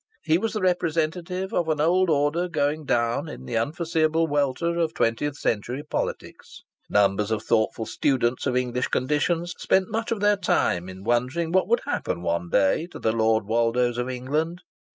[0.23, 4.95] He was the representative of an old order going down in the unforeseeable welter of
[4.95, 6.63] twentieth century politics.
[6.89, 11.67] Numbers of thoughtful students of English conditions spent much of their time in wondering what
[11.67, 14.61] would happen one day to the Lord Woldos of England.